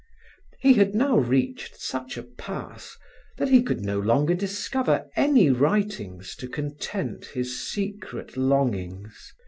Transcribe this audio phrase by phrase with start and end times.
[0.59, 2.97] He had now reached such a pass
[3.37, 9.31] that he could no longer discover any writings to content his secret longings.